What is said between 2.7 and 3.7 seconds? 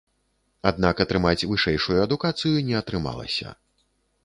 не атрымалася.